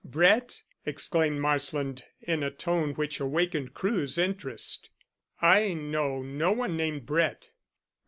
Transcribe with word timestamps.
"Brett?" 0.03 0.63
exclaimed 0.83 1.39
Marsland 1.41 2.01
in 2.21 2.41
a 2.41 2.49
tone 2.49 2.95
which 2.95 3.19
awakened 3.19 3.75
Crewe's 3.75 4.17
interest. 4.17 4.89
"I 5.43 5.75
know 5.75 6.23
no 6.23 6.51
one 6.51 6.75
named 6.75 7.05
Brett." 7.05 7.51